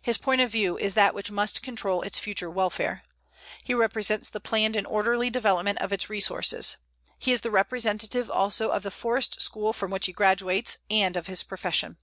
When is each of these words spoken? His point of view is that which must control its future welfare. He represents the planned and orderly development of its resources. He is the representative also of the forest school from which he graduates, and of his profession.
His 0.00 0.18
point 0.18 0.40
of 0.40 0.52
view 0.52 0.78
is 0.78 0.94
that 0.94 1.16
which 1.16 1.32
must 1.32 1.60
control 1.60 2.02
its 2.02 2.20
future 2.20 2.48
welfare. 2.48 3.02
He 3.64 3.74
represents 3.74 4.30
the 4.30 4.38
planned 4.38 4.76
and 4.76 4.86
orderly 4.86 5.30
development 5.30 5.78
of 5.80 5.92
its 5.92 6.08
resources. 6.08 6.76
He 7.18 7.32
is 7.32 7.40
the 7.40 7.50
representative 7.50 8.30
also 8.30 8.68
of 8.68 8.84
the 8.84 8.92
forest 8.92 9.40
school 9.40 9.72
from 9.72 9.90
which 9.90 10.06
he 10.06 10.12
graduates, 10.12 10.78
and 10.88 11.16
of 11.16 11.26
his 11.26 11.42
profession. 11.42 11.98